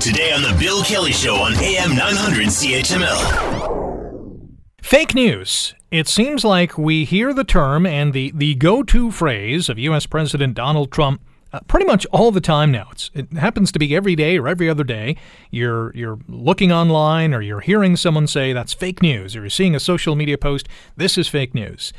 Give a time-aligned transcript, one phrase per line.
[0.00, 4.48] Today on The Bill Kelly Show on AM 900 CHML.
[4.80, 5.74] Fake news.
[5.90, 10.06] It seems like we hear the term and the, the go to phrase of U.S.
[10.06, 11.20] President Donald Trump
[11.52, 12.88] uh, pretty much all the time now.
[12.92, 15.16] It's, it happens to be every day or every other day.
[15.50, 19.74] You're you're looking online or you're hearing someone say that's fake news, or you're seeing
[19.74, 20.68] a social media post.
[20.96, 21.92] This is fake news.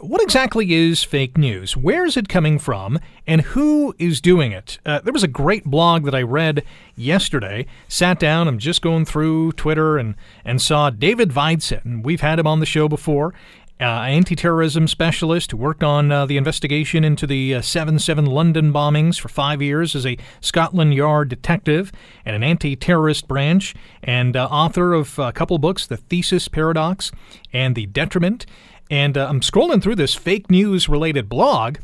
[0.00, 1.76] What exactly is fake news?
[1.76, 2.98] Where is it coming from?
[3.28, 4.78] And who is doing it?
[4.84, 6.64] Uh, there was a great blog that I read
[6.96, 7.66] yesterday.
[7.86, 12.40] Sat down, I'm just going through Twitter and, and saw David Videcette, and we've had
[12.40, 13.34] him on the show before.
[13.80, 18.24] Uh, anti terrorism specialist who worked on uh, the investigation into the uh, 7 7
[18.24, 21.90] London bombings for five years as a Scotland Yard detective
[22.24, 27.10] and an anti terrorist branch, and uh, author of a couple books, The Theseus Paradox
[27.52, 28.46] and The Detriment.
[28.90, 31.78] And uh, I'm scrolling through this fake news related blog,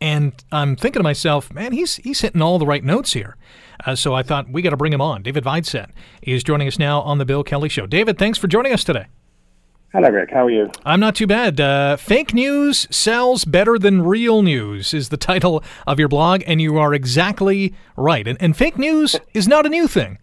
[0.00, 3.36] and I'm thinking to myself, man, he's he's hitting all the right notes here.
[3.84, 5.22] Uh, so I thought we got to bring him on.
[5.22, 5.90] David Videcette
[6.22, 7.86] is joining us now on the Bill Kelly Show.
[7.86, 9.06] David, thanks for joining us today.
[9.94, 10.32] Hello, Rick.
[10.32, 10.72] How are you?
[10.84, 11.60] I'm not too bad.
[11.60, 16.60] Uh, Fake news sells better than real news is the title of your blog, and
[16.60, 18.26] you are exactly right.
[18.26, 20.18] And, and fake news is not a new thing.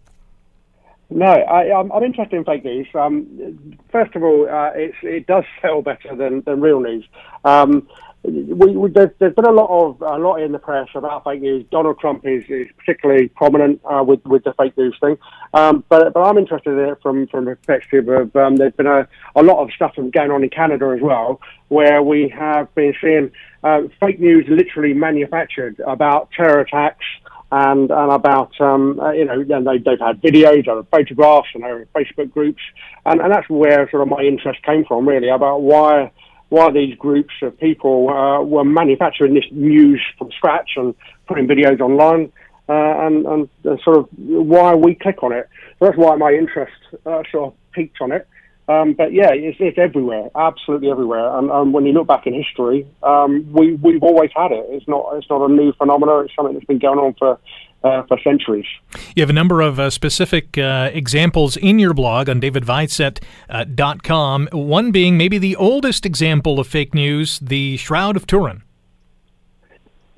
[1.08, 2.86] No, I, am interested in fake news.
[2.94, 7.06] Um, first of all, uh, it does sell better than, than real news.
[7.46, 7.88] Um,
[8.24, 11.42] we, we, there's, there's been a lot of a lot in the press about fake
[11.42, 11.64] news.
[11.70, 15.18] Donald Trump is, is particularly prominent uh, with with the fake news thing,
[15.54, 18.86] um, but but I'm interested in it from from the perspective of um, there's been
[18.86, 22.94] a, a lot of stuff going on in Canada as well, where we have been
[23.00, 23.32] seeing
[23.64, 27.04] uh, fake news literally manufactured about terror attacks
[27.50, 32.30] and and about um, uh, you know they, they've had videos and photographs and Facebook
[32.32, 32.62] groups
[33.04, 36.10] and, and that's where sort of my interest came from really about why
[36.52, 40.94] why these groups of people uh, were manufacturing this news from scratch and
[41.26, 42.30] putting videos online
[42.68, 45.48] uh, and, and, and sort of why we click on it.
[45.78, 48.28] So that's why my interest uh, sort of peaked on it.
[48.72, 51.36] Um, but yeah, it's, it's, everywhere, absolutely everywhere.
[51.36, 54.64] And, and, when you look back in history, um, we, we've always had it.
[54.70, 56.24] It's not, it's not a new phenomenon.
[56.24, 57.38] It's something that's been going on for,
[57.84, 58.66] uh, for centuries.
[59.14, 64.58] You have a number of uh, specific uh, examples in your blog on davidvidecette.com, uh,
[64.58, 68.61] one being maybe the oldest example of fake news, the Shroud of Turin.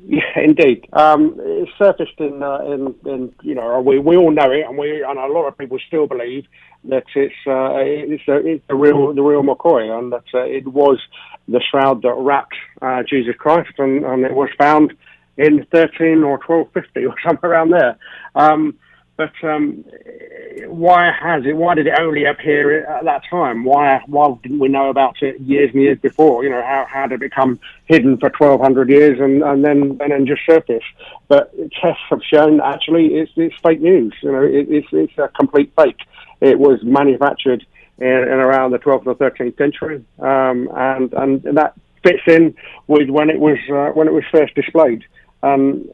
[0.07, 0.87] Yeah, indeed.
[0.93, 4.77] Um, it surfaced in, uh, in, in, you know, we, we all know it, and
[4.77, 6.45] we and a lot of people still believe
[6.85, 10.69] that it's uh, it's, a, it's the real the real McCoy, and that uh, it
[10.69, 10.99] was
[11.49, 14.93] the shroud that wrapped uh, Jesus Christ, and, and it was found
[15.39, 17.97] in 13 or 1250 or somewhere around there.
[18.35, 18.77] Um,
[19.17, 19.85] but um,
[20.67, 21.57] why has it?
[21.57, 23.65] Why did it only appear at that time?
[23.65, 26.43] Why why didn't we know about it years and years before?
[26.43, 30.11] You know, how, how did it become hidden for 1,200 years and, and then and
[30.11, 30.83] then just surface?
[31.29, 34.15] But tests have shown actually it's, it's fake news.
[34.23, 36.01] You know, it, it's it's a complete fake.
[36.41, 37.65] It was manufactured
[37.99, 42.55] in, in around the 12th or 13th century, um, and and that fits in
[42.89, 45.05] with when it was uh, when it was first displayed.
[45.45, 45.91] Um,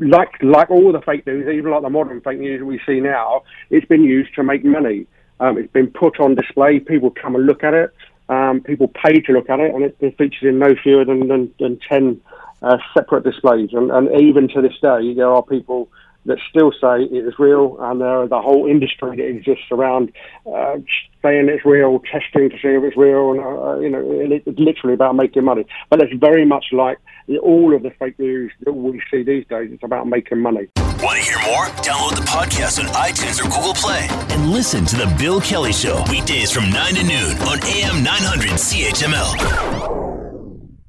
[0.00, 3.42] like like all the fake news, even like the modern fake news we see now,
[3.68, 5.06] it's been used to make money.
[5.38, 6.80] Um, it's been put on display.
[6.80, 7.94] People come and look at it.
[8.30, 11.28] Um, people pay to look at it, and it, it features in no fewer than,
[11.28, 12.20] than, than 10
[12.62, 13.70] uh, separate displays.
[13.72, 15.88] And, and, even to this day, there are people
[16.28, 20.12] that still say it is real, and there are the whole industry that exists around
[20.46, 20.76] uh,
[21.22, 24.94] saying it's real, testing to see if it's real, and uh, you know, it's literally
[24.94, 25.66] about making money.
[25.90, 26.98] But it's very much like
[27.42, 29.70] all of the fake news that we see these days.
[29.72, 30.68] It's about making money.
[31.02, 31.66] Want to hear more?
[31.82, 36.02] Download the podcast on iTunes or Google Play and listen to the Bill Kelly Show
[36.10, 39.97] weekdays from nine to noon on AM 900 CHML.